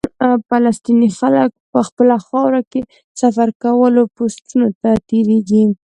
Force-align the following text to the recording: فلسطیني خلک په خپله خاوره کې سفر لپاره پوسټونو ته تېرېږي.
فلسطیني 0.49 1.09
خلک 1.19 1.49
په 1.71 1.79
خپله 1.87 2.15
خاوره 2.27 2.61
کې 2.71 2.81
سفر 3.21 3.47
لپاره 3.57 4.01
پوسټونو 4.15 4.67
ته 4.81 4.89
تېرېږي. 5.09 5.63